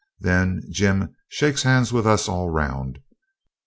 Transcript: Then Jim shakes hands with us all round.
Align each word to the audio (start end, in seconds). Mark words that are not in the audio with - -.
Then 0.19 0.63
Jim 0.71 1.13
shakes 1.29 1.61
hands 1.61 1.93
with 1.93 2.07
us 2.07 2.27
all 2.27 2.49
round. 2.49 2.97